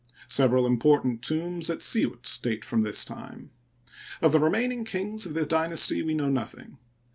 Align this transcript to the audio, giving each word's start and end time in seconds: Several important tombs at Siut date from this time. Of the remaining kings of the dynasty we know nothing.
Several 0.27 0.65
important 0.65 1.21
tombs 1.21 1.69
at 1.69 1.81
Siut 1.83 2.41
date 2.41 2.65
from 2.65 2.81
this 2.81 3.05
time. 3.05 3.51
Of 4.19 4.31
the 4.31 4.39
remaining 4.39 4.83
kings 4.83 5.27
of 5.27 5.35
the 5.35 5.45
dynasty 5.45 6.01
we 6.01 6.15
know 6.15 6.29
nothing. 6.31 6.79